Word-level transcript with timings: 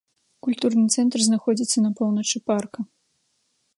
Культурны 0.45 0.87
цэнтр 1.01 1.19
знаходзіцца 1.27 1.77
на 1.85 1.91
поўначы 1.99 2.37
парка. 2.53 2.79